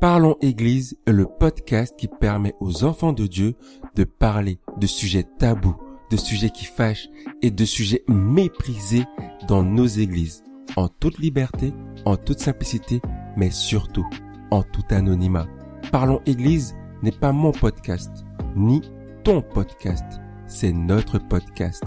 [0.00, 3.54] Parlons Église est le podcast qui permet aux enfants de Dieu
[3.94, 5.74] de parler de sujets tabous,
[6.10, 7.08] de sujets qui fâchent
[7.40, 9.04] et de sujets méprisés
[9.48, 10.44] dans nos églises,
[10.76, 11.72] en toute liberté,
[12.04, 13.00] en toute simplicité,
[13.38, 14.06] mais surtout
[14.50, 15.46] en tout anonymat.
[15.90, 18.82] Parlons Église n'est pas mon podcast, ni
[19.24, 20.04] ton podcast,
[20.46, 21.84] c'est notre podcast.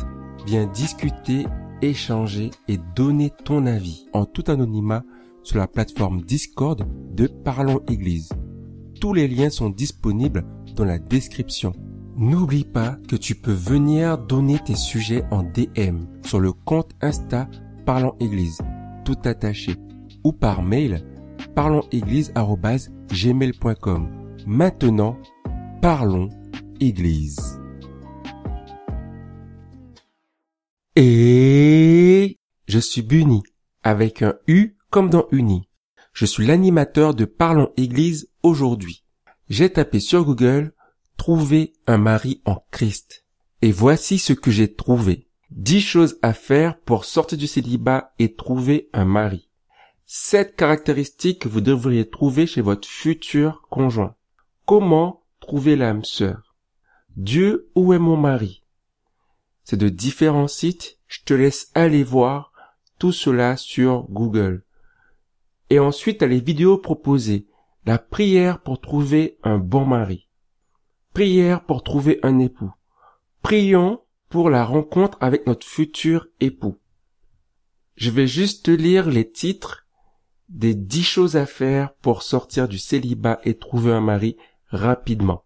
[0.47, 1.45] Viens discuter,
[1.83, 5.03] échanger et donner ton avis en tout anonymat
[5.43, 6.85] sur la plateforme Discord
[7.15, 8.29] de Parlons Église.
[8.99, 11.73] Tous les liens sont disponibles dans la description.
[12.17, 17.47] N'oublie pas que tu peux venir donner tes sujets en DM sur le compte Insta
[17.85, 18.57] Parlons Église,
[19.05, 19.75] tout attaché,
[20.23, 21.05] ou par mail
[21.55, 24.09] parlonséglise.gmail.com.
[24.45, 25.17] Maintenant,
[25.81, 26.29] parlons
[26.79, 27.59] Église.
[30.95, 32.37] Et
[32.67, 33.41] je suis Bunny
[33.83, 35.69] avec un U comme dans Uni.
[36.13, 39.05] Je suis l'animateur de Parlons Église aujourd'hui.
[39.47, 40.73] J'ai tapé sur Google
[41.17, 43.25] Trouver un mari en Christ.
[43.61, 45.27] Et voici ce que j'ai trouvé.
[45.51, 49.49] 10 choses à faire pour sortir du célibat et trouver un mari.
[50.05, 54.15] 7 caractéristiques que vous devriez trouver chez votre futur conjoint.
[54.65, 56.55] Comment trouver l'âme sœur?
[57.17, 58.63] Dieu, où est mon mari?
[59.65, 62.53] C'est de différents sites, je te laisse aller voir
[62.97, 64.63] tout cela sur Google.
[65.69, 67.47] Et ensuite, à les vidéos proposées.
[67.85, 70.27] La prière pour trouver un bon mari.
[71.13, 72.71] Prière pour trouver un époux.
[73.41, 76.77] Prions pour la rencontre avec notre futur époux.
[77.95, 79.87] Je vais juste lire les titres
[80.49, 85.43] des dix choses à faire pour sortir du célibat et trouver un mari rapidement.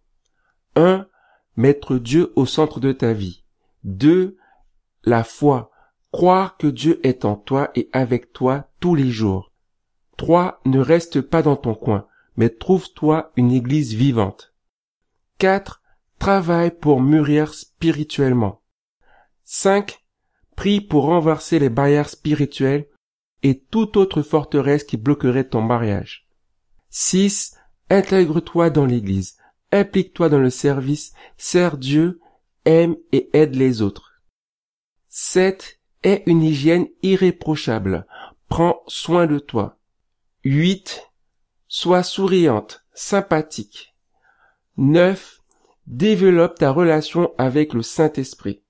[0.76, 1.08] 1.
[1.56, 3.44] Mettre Dieu au centre de ta vie.
[3.84, 4.38] 2.
[5.04, 5.72] La foi.
[6.12, 9.53] Croire que Dieu est en toi et avec toi tous les jours.
[10.18, 10.62] 3.
[10.66, 14.54] Ne reste pas dans ton coin, mais trouve-toi une église vivante.
[15.40, 15.82] 4.
[16.20, 18.62] Travaille pour mûrir spirituellement.
[19.44, 20.00] 5.
[20.56, 22.88] Prie pour renverser les barrières spirituelles
[23.42, 26.28] et toute autre forteresse qui bloquerait ton mariage.
[26.90, 27.58] 6.
[27.90, 29.38] Intègre-toi dans l'église,
[29.72, 32.22] implique-toi dans le service, sers Dieu,
[32.66, 34.22] aime et aide les autres.
[35.10, 35.80] 7.
[36.04, 38.06] Aie une hygiène irréprochable,
[38.48, 39.80] prends soin de toi.
[40.46, 41.10] 8.
[41.70, 43.96] Sois souriante, sympathique.
[44.76, 45.40] 9.
[45.88, 48.62] Développe ta relation avec le Saint-Esprit.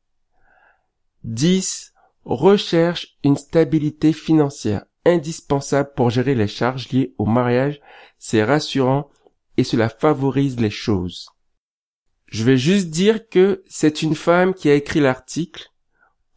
[1.24, 1.96] 10.
[2.26, 7.82] Recherche une stabilité financière indispensable pour gérer les charges liées au mariage.
[8.20, 9.10] C'est rassurant
[9.58, 11.28] et cela favorise les choses.
[12.28, 15.72] Je vais juste dire que c'est une femme qui a écrit l'article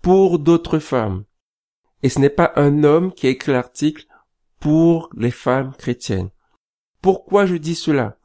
[0.01, 1.25] pour d'autres femmes.
[2.03, 4.07] Et ce n'est pas un homme qui a écrit l'article
[4.61, 6.31] pour les femmes chrétiennes.
[7.03, 8.19] Pourquoi je dis cela?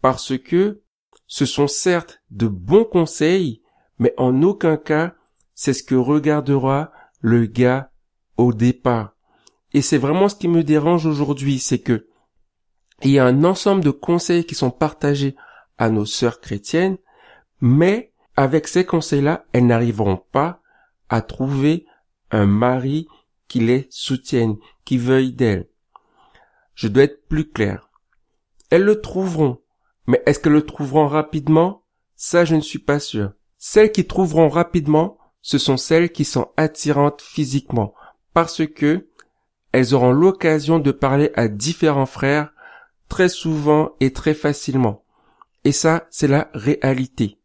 [0.00, 0.82] Parce que
[1.26, 3.62] ce sont certes de bons conseils,
[3.98, 5.14] mais en aucun cas
[5.54, 7.90] c'est ce que regardera le gars
[8.36, 9.16] au départ.
[9.72, 12.06] Et c'est vraiment ce qui me dérange aujourd'hui, c'est que
[13.02, 15.34] il y a un ensemble de conseils qui sont partagés
[15.76, 16.98] à nos sœurs chrétiennes,
[17.60, 20.60] mais avec ces conseils-là, elles n'arriveront pas
[21.08, 21.86] à trouver
[22.30, 23.08] un mari
[23.48, 25.68] qui les soutienne, qui veuille d'elles.
[26.74, 27.90] Je dois être plus clair.
[28.70, 29.60] Elles le trouveront,
[30.06, 31.84] mais est-ce qu'elles le trouveront rapidement?
[32.16, 33.32] Ça, je ne suis pas sûr.
[33.58, 37.94] Celles qui trouveront rapidement, ce sont celles qui sont attirantes physiquement,
[38.34, 39.08] parce que
[39.72, 42.52] elles auront l'occasion de parler à différents frères
[43.08, 45.04] très souvent et très facilement.
[45.64, 47.38] Et ça, c'est la réalité.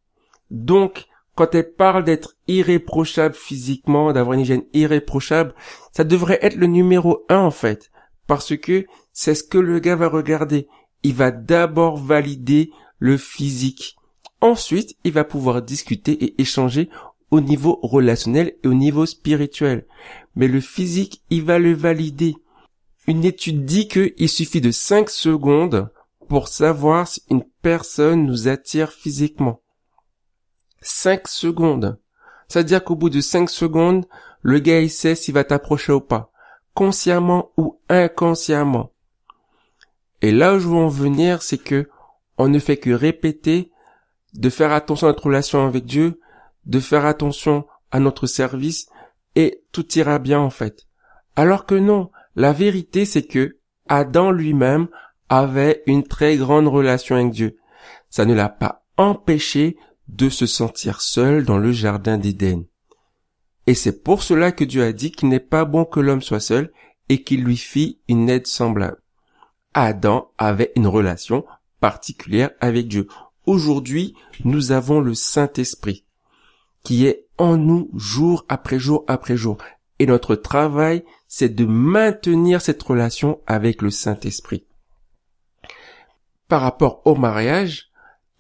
[0.50, 1.08] Donc,
[1.42, 5.56] quand elles parlent d'être irréprochable physiquement, d'avoir une hygiène irréprochable,
[5.92, 7.90] ça devrait être le numéro un en fait.
[8.28, 10.68] Parce que c'est ce que le gars va regarder.
[11.02, 12.70] Il va d'abord valider
[13.00, 13.96] le physique.
[14.40, 16.92] Ensuite, il va pouvoir discuter et échanger
[17.32, 19.88] au niveau relationnel et au niveau spirituel.
[20.36, 22.36] Mais le physique, il va le valider.
[23.08, 25.90] Une étude dit qu'il suffit de 5 secondes
[26.30, 29.61] pour savoir si une personne nous attire physiquement.
[30.82, 32.00] 5 secondes.
[32.48, 34.06] C'est-à-dire qu'au bout de 5 secondes,
[34.42, 36.32] le gars il sait s'il va t'approcher ou pas,
[36.74, 38.92] consciemment ou inconsciemment.
[40.22, 41.90] Et là où je veux en venir, c'est que
[42.38, 43.72] on ne fait que répéter
[44.34, 46.20] de faire attention à notre relation avec Dieu,
[46.66, 48.88] de faire attention à notre service,
[49.36, 50.88] et tout ira bien en fait.
[51.36, 53.58] Alors que non, la vérité c'est que
[53.88, 54.88] Adam lui-même
[55.30, 57.58] avait une très grande relation avec Dieu.
[58.10, 59.78] Ça ne l'a pas empêché
[60.08, 62.66] de se sentir seul dans le jardin d'Éden.
[63.68, 66.40] Et c'est pour cela que Dieu a dit qu'il n'est pas bon que l'homme soit
[66.40, 66.72] seul
[67.10, 69.02] et qu'il lui fit une aide semblable.
[69.74, 71.46] Adam avait une relation
[71.80, 73.08] particulière avec Dieu.
[73.46, 76.06] Aujourd'hui, nous avons le Saint-Esprit
[76.84, 79.58] qui est en nous jour après jour après jour.
[80.00, 84.66] Et notre travail, c'est de maintenir cette relation avec le Saint-Esprit.
[86.48, 87.91] Par rapport au mariage,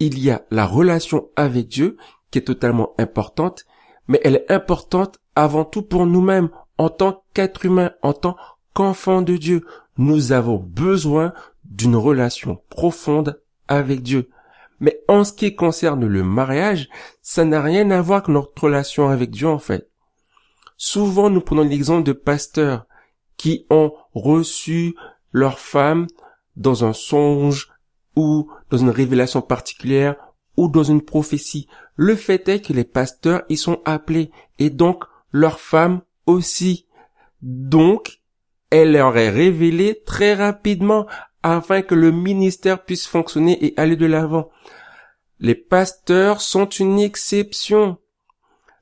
[0.01, 1.95] il y a la relation avec Dieu
[2.31, 3.65] qui est totalement importante,
[4.07, 6.49] mais elle est importante avant tout pour nous-mêmes,
[6.79, 8.35] en tant qu'être humain, en tant
[8.73, 9.63] qu'enfant de Dieu.
[9.97, 11.33] Nous avons besoin
[11.65, 14.29] d'une relation profonde avec Dieu.
[14.79, 16.89] Mais en ce qui concerne le mariage,
[17.21, 19.87] ça n'a rien à voir avec notre relation avec Dieu en fait.
[20.77, 22.87] Souvent nous prenons l'exemple de pasteurs
[23.37, 24.95] qui ont reçu
[25.31, 26.07] leur femme
[26.55, 27.70] dans un songe
[28.15, 30.15] ou dans une révélation particulière
[30.57, 31.67] ou dans une prophétie.
[31.95, 36.87] Le fait est que les pasteurs y sont appelés et donc leur femme aussi.
[37.41, 38.21] Donc,
[38.69, 41.07] elle leur est révélée très rapidement
[41.43, 44.49] afin que le ministère puisse fonctionner et aller de l'avant.
[45.39, 47.97] Les pasteurs sont une exception.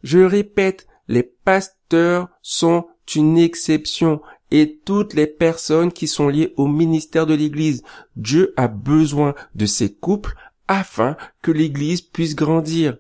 [0.03, 4.21] Je répète, les pasteurs sont une exception
[4.51, 7.84] et toutes les personnes qui sont liées au ministère de l'Église.
[8.16, 10.36] Dieu a besoin de ces couples
[10.68, 12.98] afin que l'Église puisse grandir.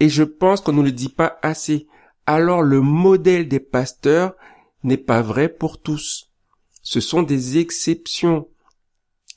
[0.00, 1.86] Et je pense qu'on ne le dit pas assez.
[2.26, 4.34] Alors le modèle des pasteurs
[4.84, 6.30] n'est pas vrai pour tous.
[6.82, 8.48] Ce sont des exceptions.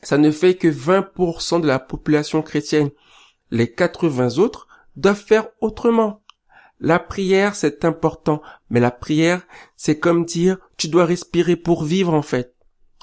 [0.01, 2.91] Ça ne fait que 20% de la population chrétienne.
[3.49, 6.20] Les 80 autres doivent faire autrement.
[6.81, 8.41] La prière, c'est important,
[8.71, 9.43] mais la prière,
[9.77, 12.55] c'est comme dire, tu dois respirer pour vivre en fait.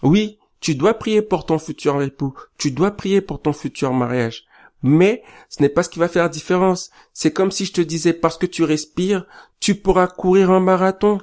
[0.02, 4.46] Oui, tu dois prier pour ton futur époux, tu dois prier pour ton futur mariage.
[4.82, 6.90] Mais ce n'est pas ce qui va faire la différence.
[7.12, 9.26] C'est comme si je te disais parce que tu respires,
[9.60, 11.19] tu pourras courir un marathon.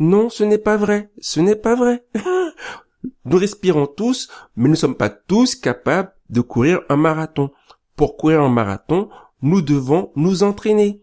[0.00, 1.10] Non, ce n'est pas vrai.
[1.20, 2.04] Ce n'est pas vrai.
[3.24, 7.50] nous respirons tous, mais nous ne sommes pas tous capables de courir un marathon.
[7.94, 9.10] Pour courir un marathon,
[9.42, 11.00] nous devons nous entraîner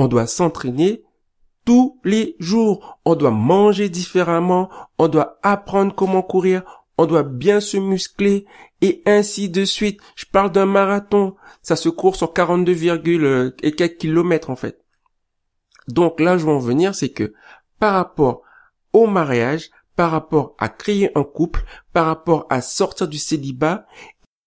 [0.00, 1.04] on doit s'entraîner
[1.66, 2.98] tous les jours.
[3.04, 6.62] On doit manger différemment, on doit apprendre comment courir,
[6.96, 8.46] on doit bien se muscler
[8.80, 10.00] et ainsi de suite.
[10.16, 11.36] Je parle d'un marathon.
[11.60, 12.74] Ça se court sur 42,
[13.24, 14.82] euh, et quelques kilomètres en fait.
[15.86, 17.34] Donc là, je veux en venir, c'est que
[17.78, 18.40] par rapport
[18.94, 21.62] au mariage, par rapport à créer un couple,
[21.92, 23.84] par rapport à sortir du célibat,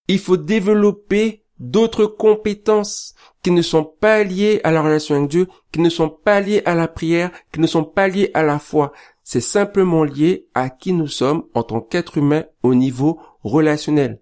[0.08, 5.48] il faut développer d'autres compétences qui ne sont pas liées à la relation avec Dieu,
[5.71, 8.60] qui ne sont pas liées à la prière, qui ne sont pas liées à la
[8.60, 8.92] foi.
[9.24, 14.19] C'est simplement lié à qui nous sommes en tant qu'être humain au niveau relationnel.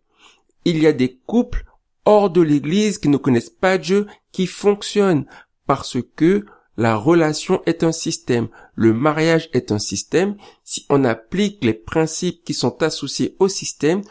[0.66, 1.66] Il y a des couples
[2.06, 5.26] hors de l'église qui ne connaissent pas Dieu, qui fonctionnent
[5.66, 6.46] parce que
[6.78, 10.36] la relation est un système, le mariage est un système.
[10.64, 14.02] Si on applique les principes qui sont associés au système,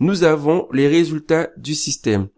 [0.00, 2.28] nous avons les résultats du système.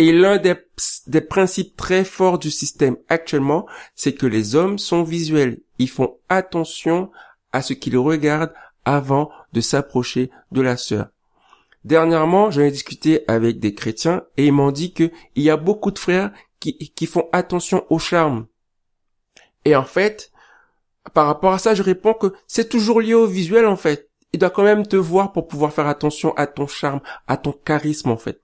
[0.00, 5.60] Et l'un des, principes très forts du système actuellement, c'est que les hommes sont visuels.
[5.78, 7.10] Ils font attention
[7.52, 8.54] à ce qu'ils regardent
[8.86, 11.08] avant de s'approcher de la sœur.
[11.84, 15.90] Dernièrement, j'en ai discuté avec des chrétiens et ils m'ont dit qu'il y a beaucoup
[15.90, 18.46] de frères qui font attention au charme.
[19.66, 20.32] Et en fait,
[21.12, 24.08] par rapport à ça, je réponds que c'est toujours lié au visuel en fait.
[24.32, 27.52] Il doit quand même te voir pour pouvoir faire attention à ton charme, à ton
[27.52, 28.40] charisme en fait.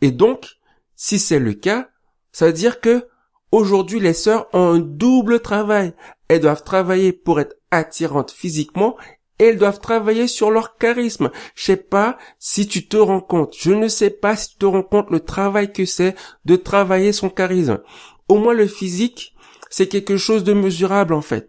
[0.00, 0.56] Et donc,
[1.02, 1.88] si c'est le cas,
[2.30, 3.06] ça veut dire que
[3.52, 5.94] aujourd'hui les sœurs ont un double travail.
[6.28, 8.98] Elles doivent travailler pour être attirantes physiquement
[9.38, 11.30] et elles doivent travailler sur leur charisme.
[11.54, 13.54] Je sais pas si tu te rends compte.
[13.58, 16.14] Je ne sais pas si tu te rends compte le travail que c'est
[16.44, 17.80] de travailler son charisme.
[18.28, 19.34] Au moins le physique,
[19.70, 21.48] c'est quelque chose de mesurable en fait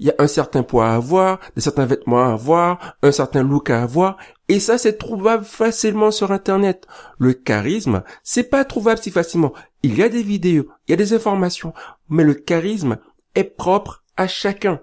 [0.00, 3.42] il y a un certain poids à avoir, des certains vêtements à avoir, un certain
[3.42, 4.16] look à avoir,
[4.48, 6.86] et ça c'est trouvable facilement sur internet.
[7.18, 9.52] Le charisme, c'est pas trouvable si facilement.
[9.82, 11.74] Il y a des vidéos, il y a des informations,
[12.08, 12.96] mais le charisme
[13.34, 14.80] est propre à chacun.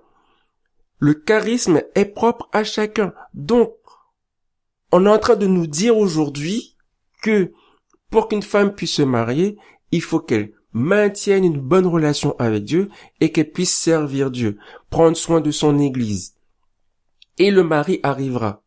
[1.00, 3.14] Le charisme est propre à chacun.
[3.34, 3.74] Donc,
[4.92, 6.78] on est en train de nous dire aujourd'hui
[7.24, 7.52] que
[8.12, 9.58] pour qu'une femme puisse se marier,
[9.92, 14.58] il faut qu'elle maintienne une bonne relation avec Dieu et qu'elle puisse servir Dieu,
[14.90, 16.36] prendre soin de son Église.
[17.38, 18.64] Et le mari arrivera.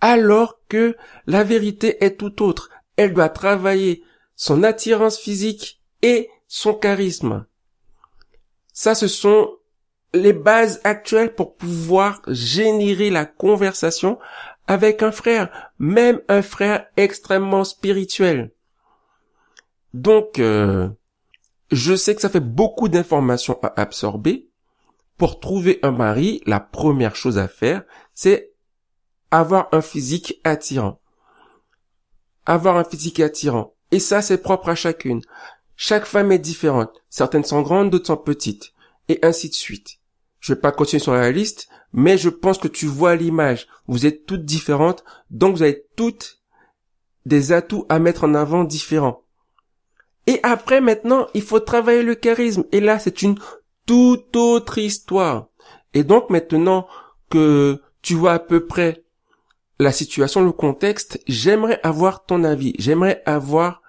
[0.00, 2.70] Alors que la vérité est tout autre.
[2.96, 4.04] Elle doit travailler
[4.36, 7.46] son attirance physique et son charisme.
[8.72, 9.56] Ça, ce sont
[10.14, 14.18] les bases actuelles pour pouvoir générer la conversation
[14.66, 18.52] avec un frère, même un frère extrêmement spirituel.
[19.94, 20.88] Donc, euh,
[21.70, 24.47] je sais que ça fait beaucoup d'informations à absorber.
[25.18, 27.82] Pour trouver un mari, la première chose à faire,
[28.14, 28.52] c'est
[29.30, 31.00] avoir un physique attirant.
[32.46, 33.74] avoir un physique attirant.
[33.90, 35.20] Et ça, c'est propre à chacune.
[35.76, 37.02] Chaque femme est différente.
[37.10, 38.72] Certaines sont grandes, d'autres sont petites.
[39.08, 39.98] Et ainsi de suite.
[40.40, 43.66] Je vais pas continuer sur la liste, mais je pense que tu vois l'image.
[43.86, 46.40] Vous êtes toutes différentes, donc vous avez toutes
[47.26, 49.24] des atouts à mettre en avant différents.
[50.26, 52.64] Et après, maintenant, il faut travailler le charisme.
[52.72, 53.38] Et là, c'est une
[53.88, 55.48] toute autre histoire.
[55.94, 56.86] Et donc, maintenant
[57.30, 59.02] que tu vois à peu près
[59.80, 62.74] la situation, le contexte, j'aimerais avoir ton avis.
[62.78, 63.80] J'aimerais avoir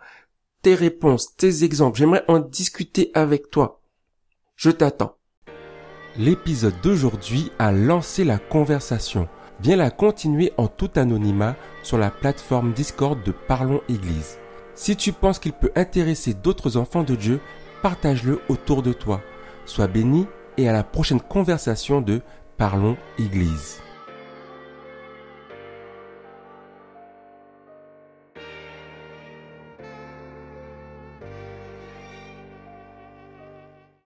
[0.61, 1.99] tes réponses, tes exemples.
[1.99, 3.81] J'aimerais en discuter avec toi.
[4.55, 5.17] Je t'attends.
[6.17, 9.27] L'épisode d'aujourd'hui a lancé la conversation.
[9.59, 14.37] Viens la continuer en tout anonymat sur la plateforme Discord de Parlons Église.
[14.75, 17.41] Si tu penses qu'il peut intéresser d'autres enfants de Dieu,
[17.81, 19.21] partage-le autour de toi.
[19.69, 20.25] Sois béni
[20.57, 22.21] et à la prochaine conversation de
[22.57, 23.79] Parlons Église.